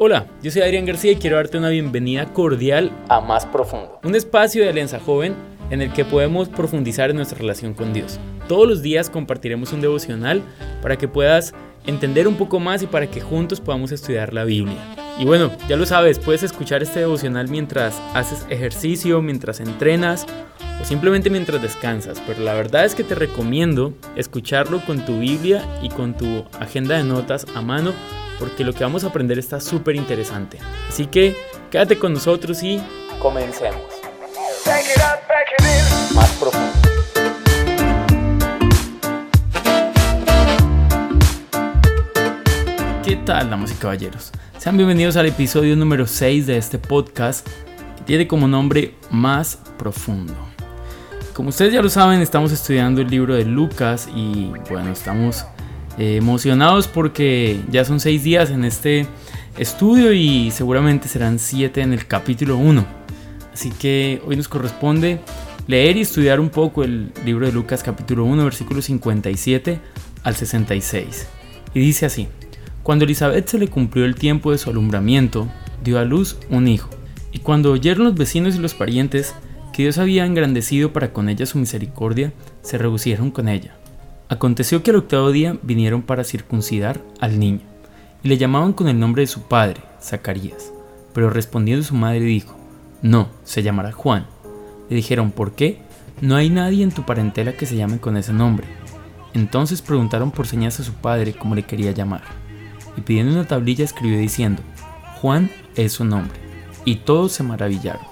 [0.00, 4.14] Hola, yo soy Adrián García y quiero darte una bienvenida cordial a Más Profundo, un
[4.14, 5.34] espacio de Alianza Joven
[5.70, 8.20] en el que podemos profundizar en nuestra relación con Dios.
[8.46, 10.40] Todos los días compartiremos un devocional
[10.82, 11.52] para que puedas
[11.84, 14.78] entender un poco más y para que juntos podamos estudiar la Biblia.
[15.18, 20.28] Y bueno, ya lo sabes, puedes escuchar este devocional mientras haces ejercicio, mientras entrenas
[20.80, 25.64] o simplemente mientras descansas, pero la verdad es que te recomiendo escucharlo con tu Biblia
[25.82, 27.92] y con tu agenda de notas a mano
[28.38, 30.58] porque lo que vamos a aprender está súper interesante.
[30.88, 31.36] Así que
[31.70, 32.80] quédate con nosotros y
[33.18, 33.82] comencemos.
[36.14, 36.72] Más profundo.
[43.04, 44.32] ¿Qué tal, damas y caballeros?
[44.58, 47.46] Sean bienvenidos al episodio número 6 de este podcast
[47.96, 50.34] que tiene como nombre Más Profundo.
[51.32, 55.46] Como ustedes ya lo saben, estamos estudiando el libro de Lucas y bueno, estamos
[55.98, 59.06] eh, emocionados porque ya son seis días en este
[59.58, 62.86] estudio y seguramente serán siete en el capítulo 1.
[63.52, 65.20] Así que hoy nos corresponde
[65.66, 69.80] leer y estudiar un poco el libro de Lucas capítulo 1 versículos 57
[70.22, 71.26] al 66.
[71.74, 72.28] Y dice así,
[72.82, 75.48] cuando Elizabeth se le cumplió el tiempo de su alumbramiento,
[75.84, 76.88] dio a luz un hijo.
[77.32, 79.34] Y cuando oyeron los vecinos y los parientes
[79.72, 83.77] que Dios había engrandecido para con ella su misericordia, se regocieron con ella.
[84.30, 87.60] Aconteció que al octavo día vinieron para circuncidar al niño,
[88.22, 90.70] y le llamaban con el nombre de su padre, Zacarías.
[91.14, 92.54] Pero respondiendo su madre dijo,
[93.00, 94.26] No, se llamará Juan.
[94.90, 95.80] Le dijeron, ¿por qué?
[96.20, 98.66] No hay nadie en tu parentela que se llame con ese nombre.
[99.32, 102.22] Entonces preguntaron por señas a su padre cómo le quería llamar.
[102.98, 104.62] Y pidiendo una tablilla escribió diciendo,
[105.22, 106.38] Juan es su nombre.
[106.84, 108.02] Y todos se maravillaron.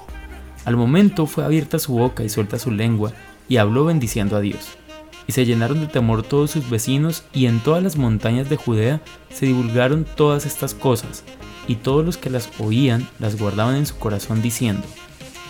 [0.65, 3.13] Al momento fue abierta su boca y suelta su lengua,
[3.51, 4.79] y habló bendiciendo a Dios
[5.27, 9.01] y se llenaron de temor todos sus vecinos, y en todas las montañas de Judea
[9.33, 11.25] se divulgaron todas estas cosas,
[11.69, 14.87] y todos los que las oían las guardaban en su corazón diciendo,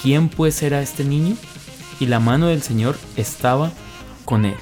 [0.02, 1.36] ¿quién pues era este niño?
[2.00, 3.72] Y la mano del Señor estaba
[4.24, 4.56] con él.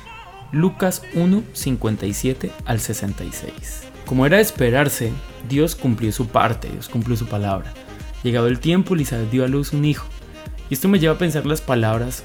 [0.53, 3.83] Lucas 1, 57 al 66.
[4.07, 5.13] Como era de esperarse,
[5.49, 7.73] Dios cumplió su parte, Dios cumplió su palabra.
[8.23, 10.07] Llegado el tiempo, Elizabeth dio a luz un hijo.
[10.71, 12.23] Y esto me lleva a pensar las palabras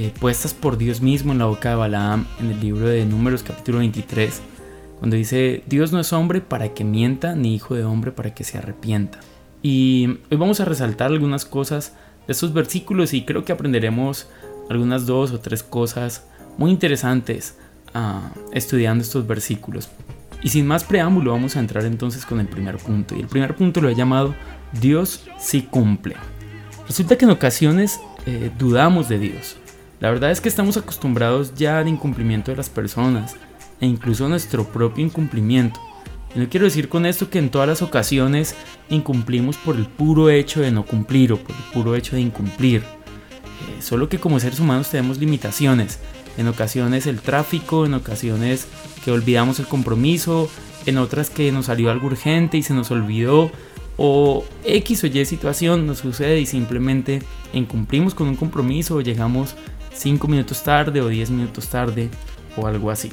[0.00, 3.42] eh, puestas por Dios mismo en la boca de Balaam en el libro de Números
[3.42, 4.40] capítulo 23,
[5.00, 8.44] cuando dice, Dios no es hombre para que mienta, ni hijo de hombre para que
[8.44, 9.18] se arrepienta.
[9.60, 11.94] Y hoy vamos a resaltar algunas cosas
[12.28, 14.28] de estos versículos y creo que aprenderemos
[14.70, 17.56] algunas dos o tres cosas muy interesantes
[17.92, 19.88] ah, estudiando estos versículos.
[20.44, 23.16] Y sin más preámbulo vamos a entrar entonces con el primer punto.
[23.16, 24.36] Y el primer punto lo he llamado
[24.80, 26.14] Dios sí cumple.
[26.86, 29.56] Resulta que en ocasiones eh, dudamos de Dios.
[30.00, 33.34] La verdad es que estamos acostumbrados ya al incumplimiento de las personas
[33.80, 35.80] e incluso a nuestro propio incumplimiento.
[36.34, 38.54] Y no quiero decir con esto que en todas las ocasiones
[38.90, 42.82] incumplimos por el puro hecho de no cumplir o por el puro hecho de incumplir.
[42.82, 45.98] Eh, solo que como seres humanos tenemos limitaciones.
[46.36, 48.68] En ocasiones el tráfico, en ocasiones
[49.04, 50.48] que olvidamos el compromiso,
[50.86, 53.50] en otras que nos salió algo urgente y se nos olvidó,
[53.96, 57.20] o X o Y situación nos sucede y simplemente
[57.52, 59.56] incumplimos con un compromiso o llegamos
[59.98, 62.08] 5 minutos tarde o 10 minutos tarde
[62.56, 63.10] o algo así.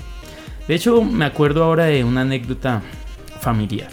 [0.67, 2.81] De hecho, me acuerdo ahora de una anécdota
[3.41, 3.89] familiar.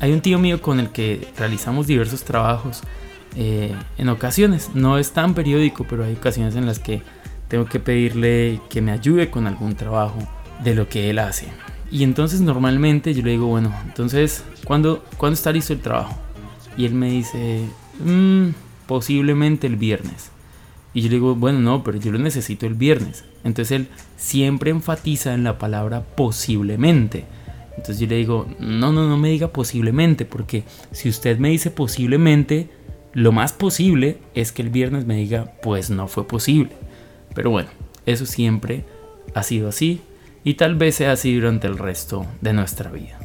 [0.00, 2.82] Hay un tío mío con el que realizamos diversos trabajos
[3.36, 4.70] eh, en ocasiones.
[4.74, 7.02] No es tan periódico, pero hay ocasiones en las que
[7.48, 10.18] tengo que pedirle que me ayude con algún trabajo
[10.62, 11.48] de lo que él hace.
[11.90, 16.16] Y entonces normalmente yo le digo, bueno, entonces, ¿cuándo, ¿cuándo está listo el trabajo?
[16.76, 17.66] Y él me dice,
[18.02, 18.48] mmm,
[18.86, 20.30] posiblemente el viernes.
[20.94, 23.24] Y yo le digo, bueno, no, pero yo lo necesito el viernes.
[23.44, 27.24] Entonces él siempre enfatiza en la palabra posiblemente.
[27.70, 31.70] Entonces yo le digo, no, no, no me diga posiblemente, porque si usted me dice
[31.70, 32.68] posiblemente,
[33.14, 36.70] lo más posible es que el viernes me diga, pues no fue posible.
[37.34, 37.70] Pero bueno,
[38.06, 38.84] eso siempre
[39.34, 40.00] ha sido así
[40.44, 43.18] y tal vez sea así durante el resto de nuestra vida.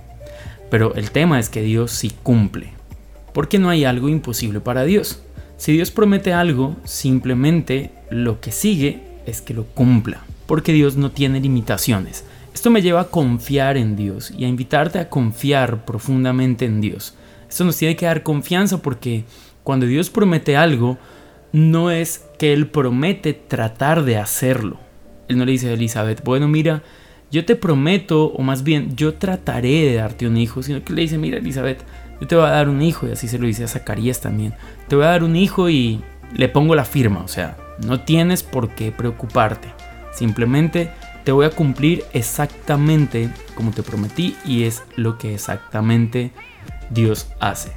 [0.69, 2.69] Pero el tema es que Dios sí cumple,
[3.34, 5.22] porque no hay algo imposible para Dios.
[5.58, 11.12] Si Dios promete algo, simplemente lo que sigue es que lo cumpla, porque Dios no
[11.12, 12.24] tiene limitaciones.
[12.54, 17.16] Esto me lleva a confiar en Dios y a invitarte a confiar profundamente en Dios.
[17.50, 19.26] Esto nos tiene que dar confianza porque
[19.64, 20.98] cuando Dios promete algo,
[21.52, 24.80] no es que Él promete tratar de hacerlo.
[25.28, 26.84] Él no le dice a Elizabeth, bueno, mira,
[27.32, 31.02] yo te prometo, o más bien, yo trataré de darte un hijo, sino que le
[31.02, 31.84] dice, mira, Elizabeth,
[32.19, 34.53] yo te voy a dar un hijo, y así se lo dice a Zacarías también,
[34.87, 36.02] te voy a dar un hijo y
[36.34, 39.69] le pongo la firma, o sea, no tienes por qué preocuparte,
[40.14, 40.91] simplemente
[41.23, 46.31] te voy a cumplir exactamente como te prometí y es lo que exactamente
[46.90, 47.72] Dios hace.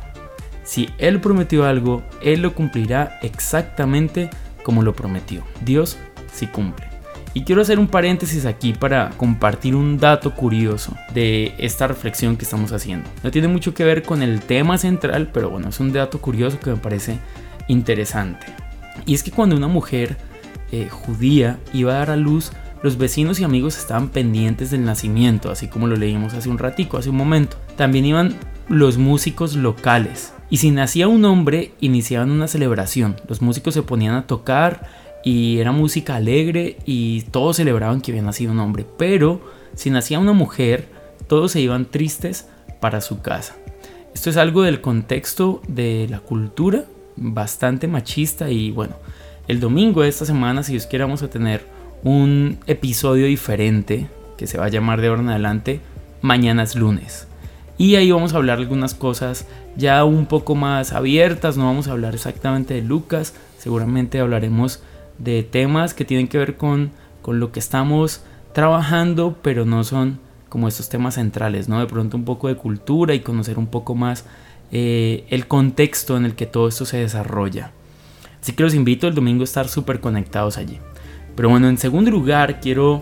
[0.63, 4.31] si Él prometió algo, Él lo cumplirá exactamente
[4.63, 5.43] como lo prometió.
[5.63, 5.97] Dios
[6.33, 6.87] sí cumple.
[7.33, 12.45] Y quiero hacer un paréntesis aquí para compartir un dato curioso de esta reflexión que
[12.45, 13.09] estamos haciendo.
[13.23, 16.59] No tiene mucho que ver con el tema central, pero bueno, es un dato curioso
[16.59, 17.19] que me parece
[17.69, 18.47] interesante.
[19.07, 20.17] Y es que cuando una mujer
[20.73, 25.53] eh, judía iba a dar a luz, los vecinos y amigos estaban pendientes del nacimiento,
[25.53, 27.59] así como lo leímos hace un ratico, hace un momento.
[27.77, 28.35] También iban
[28.69, 30.33] los músicos locales.
[30.49, 33.17] Y si nacía un hombre, iniciaban una celebración.
[33.29, 34.89] Los músicos se ponían a tocar
[35.25, 38.87] y era música alegre y todos celebraban que había nacido un hombre.
[38.97, 39.41] Pero
[39.75, 40.89] si nacía una mujer,
[41.27, 42.49] todos se iban tristes
[42.81, 43.57] para su casa.
[44.15, 46.85] Esto es algo del contexto de la cultura,
[47.17, 48.97] bastante machista y bueno,
[49.47, 51.65] el domingo de esta semana, si Dios quiere, vamos a tener
[52.03, 55.81] un episodio diferente que se va a llamar de ahora en adelante
[56.23, 57.27] Mañana es lunes.
[57.79, 59.47] Y ahí vamos a hablar algunas cosas
[59.77, 64.83] ya un poco más abiertas, no vamos a hablar exactamente de Lucas, seguramente hablaremos
[65.21, 66.91] de temas que tienen que ver con,
[67.23, 70.19] con lo que estamos trabajando, pero no son
[70.49, 71.79] como estos temas centrales, ¿no?
[71.79, 74.25] De pronto un poco de cultura y conocer un poco más
[74.73, 77.71] eh, el contexto en el que todo esto se desarrolla.
[78.41, 80.79] Así que los invito el domingo a estar súper conectados allí.
[81.37, 83.01] Pero bueno, en segundo lugar quiero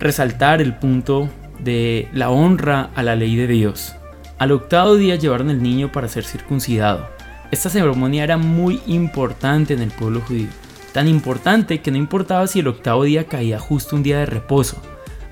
[0.00, 1.28] resaltar el punto
[1.60, 3.94] de la honra a la ley de Dios.
[4.38, 7.06] Al octavo día llevaron el niño para ser circuncidado.
[7.52, 10.48] Esta ceremonia era muy importante en el pueblo judío.
[10.92, 14.76] Tan importante que no importaba si el octavo día caía justo un día de reposo.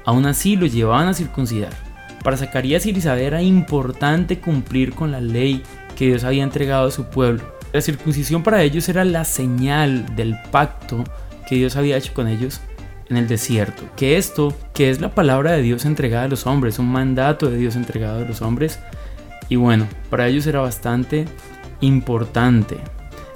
[0.04, 1.72] Aún así lo llevaban a circuncidar.
[2.24, 5.62] Para Zacarías y Elizabeth era importante cumplir con la ley
[5.96, 7.42] que Dios había entregado a su pueblo.
[7.72, 11.04] La circuncisión para ellos era la señal del pacto
[11.46, 12.60] que Dios había hecho con ellos
[13.08, 13.82] en el desierto.
[13.96, 17.58] Que esto, que es la palabra de Dios entregada a los hombres, un mandato de
[17.58, 18.78] Dios entregado a los hombres.
[19.48, 21.26] Y bueno, para ellos era bastante
[21.80, 22.78] importante.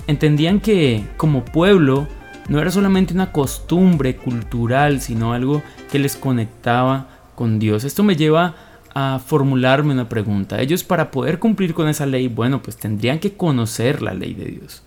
[0.06, 2.08] Entendían que como pueblo
[2.48, 7.84] no era solamente una costumbre cultural, sino algo que les conectaba con Dios.
[7.84, 8.54] Esto me lleva
[8.94, 10.60] a formularme una pregunta.
[10.60, 14.44] Ellos para poder cumplir con esa ley, bueno, pues tendrían que conocer la ley de
[14.44, 14.82] Dios.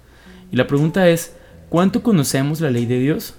[0.52, 1.36] Y la pregunta es,
[1.70, 3.34] ¿Cuánto conocemos la ley de Dios?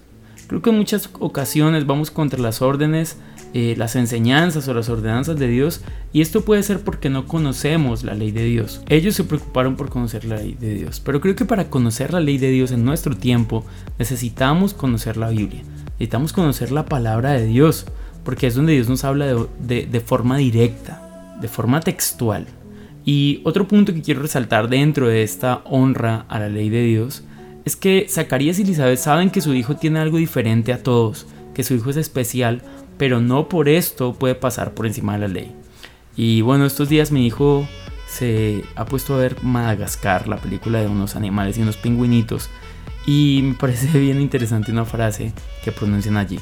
[0.49, 3.17] Creo que en muchas ocasiones vamos contra las órdenes,
[3.55, 8.05] eh, las enseñanzas o las ordenanzas de Dios y esto puede ser porque no conocemos
[8.05, 8.83] la ley de Dios.
[8.89, 12.21] Ellos se preocuparon por conocer la ley de Dios, pero creo que para conocer la
[12.21, 13.65] ley de Dios en nuestro tiempo
[13.99, 15.63] necesitamos conocer la Biblia,
[15.93, 17.87] necesitamos conocer la palabra de Dios,
[18.25, 22.47] porque es donde Dios nos habla de forma directa, de forma textual.
[23.05, 27.25] Y otro punto que quiero resaltar dentro de esta honra a la ley de Dios
[27.65, 31.65] es que Zacarías y Elizabeth saben que su hijo tiene algo diferente a todos, que
[31.65, 32.63] su hijo es especial,
[32.99, 35.55] pero no por esto puede pasar por encima de la ley.
[36.17, 37.67] Y bueno, estos días mi hijo
[38.09, 42.51] se ha puesto a ver Madagascar, la película de unos animales y unos pingüinitos,
[43.07, 45.33] y me parece bien interesante una frase
[45.65, 46.41] que pronuncian allí.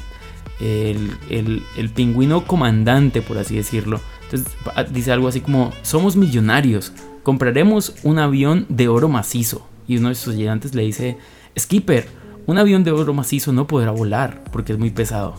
[0.59, 4.53] El, el pingüino comandante, por así decirlo, entonces
[4.91, 6.91] dice algo así como, somos millonarios,
[7.23, 11.17] compraremos un avión de oro macizo y uno de sus ayudantes le dice,
[11.57, 12.07] Skipper,
[12.45, 15.35] un avión de oro macizo no podrá volar porque es muy pesado.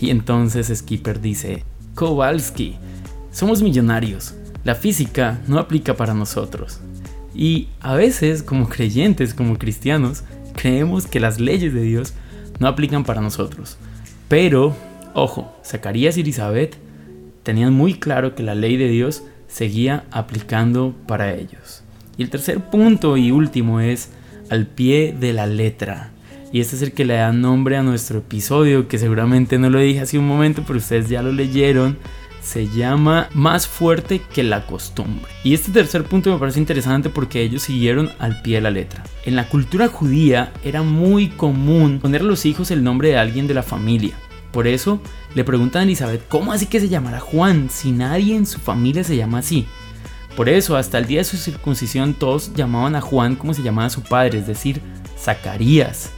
[0.00, 1.64] Y entonces Skipper dice,
[1.94, 2.76] Kowalski,
[3.30, 4.34] somos millonarios,
[4.64, 6.80] la física no aplica para nosotros.
[7.34, 12.14] Y a veces, como creyentes, como cristianos, creemos que las leyes de Dios
[12.58, 13.76] no aplican para nosotros.
[14.28, 14.74] Pero,
[15.14, 16.76] ojo, Zacarías y Elizabeth
[17.42, 21.82] tenían muy claro que la ley de Dios seguía aplicando para ellos.
[22.16, 24.10] Y el tercer punto y último es
[24.50, 26.10] al pie de la letra.
[26.52, 29.78] Y este es el que le da nombre a nuestro episodio, que seguramente no lo
[29.78, 31.98] dije hace un momento, pero ustedes ya lo leyeron.
[32.40, 35.30] Se llama Más fuerte que la costumbre.
[35.42, 39.02] Y este tercer punto me parece interesante porque ellos siguieron al pie de la letra.
[39.24, 43.48] En la cultura judía era muy común poner a los hijos el nombre de alguien
[43.48, 44.14] de la familia.
[44.52, 45.00] Por eso
[45.34, 49.02] le preguntan a Elizabeth, ¿cómo así que se llamará Juan si nadie en su familia
[49.02, 49.66] se llama así?
[50.36, 53.90] Por eso, hasta el día de su circuncisión, todos llamaban a Juan como se llamaba
[53.90, 54.80] su padre, es decir,
[55.18, 56.12] Zacarías.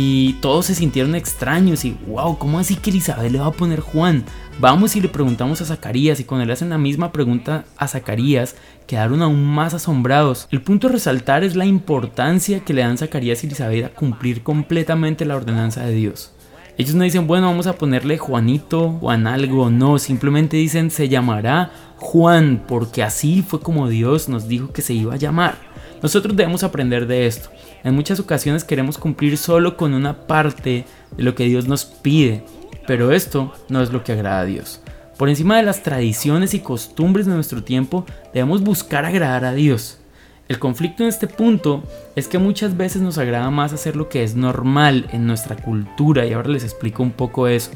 [0.00, 3.80] Y todos se sintieron extraños y, wow, ¿cómo así que Elizabeth le va a poner
[3.80, 4.24] Juan?
[4.60, 8.54] Vamos y le preguntamos a Zacarías y cuando le hacen la misma pregunta a Zacarías,
[8.86, 10.46] quedaron aún más asombrados.
[10.52, 14.44] El punto a resaltar es la importancia que le dan Zacarías y Elizabeth a cumplir
[14.44, 16.32] completamente la ordenanza de Dios.
[16.76, 21.72] Ellos no dicen, bueno, vamos a ponerle Juanito, Juan algo, no, simplemente dicen, se llamará
[21.96, 25.58] Juan, porque así fue como Dios nos dijo que se iba a llamar.
[26.02, 27.50] Nosotros debemos aprender de esto.
[27.84, 30.84] En muchas ocasiones queremos cumplir solo con una parte
[31.16, 32.44] de lo que Dios nos pide,
[32.86, 34.80] pero esto no es lo que agrada a Dios.
[35.16, 39.98] Por encima de las tradiciones y costumbres de nuestro tiempo, debemos buscar agradar a Dios.
[40.46, 41.82] El conflicto en este punto
[42.16, 46.24] es que muchas veces nos agrada más hacer lo que es normal en nuestra cultura,
[46.24, 47.72] y ahora les explico un poco eso,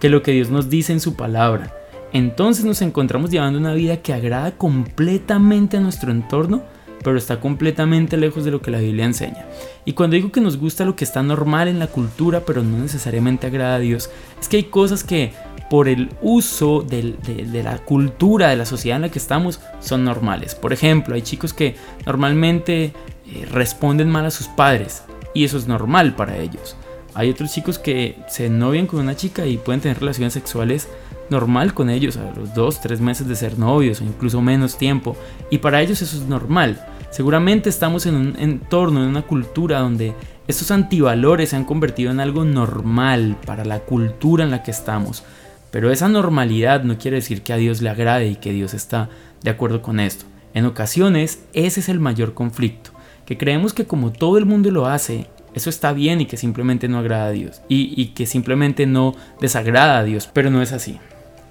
[0.00, 1.72] que lo que Dios nos dice en su palabra.
[2.12, 6.62] Entonces nos encontramos llevando una vida que agrada completamente a nuestro entorno,
[7.06, 9.46] pero está completamente lejos de lo que la Biblia enseña.
[9.84, 12.78] Y cuando digo que nos gusta lo que está normal en la cultura, pero no
[12.78, 14.10] necesariamente agrada a Dios,
[14.40, 15.32] es que hay cosas que
[15.70, 17.14] por el uso de,
[17.62, 20.56] la cultura, de la sociedad en la que estamos, son normales.
[20.56, 25.68] Por ejemplo, hay chicos que normalmente eh, responden mal a sus padres y eso es
[25.68, 26.76] normal para ellos.
[27.14, 30.88] Hay otros chicos que se novian con una chica y pueden tener relaciones sexuales
[31.30, 35.16] normal con ellos a los dos, tres meses de ser novios o incluso menos tiempo.
[35.50, 36.84] Y para ellos eso es normal.
[37.16, 40.12] Seguramente estamos en un entorno, en una cultura donde
[40.48, 45.24] estos antivalores se han convertido en algo normal para la cultura en la que estamos.
[45.70, 49.08] Pero esa normalidad no quiere decir que a Dios le agrade y que Dios está
[49.42, 50.26] de acuerdo con esto.
[50.52, 52.90] En ocasiones ese es el mayor conflicto,
[53.24, 56.86] que creemos que como todo el mundo lo hace, eso está bien y que simplemente
[56.86, 60.72] no agrada a Dios y, y que simplemente no desagrada a Dios, pero no es
[60.72, 60.98] así.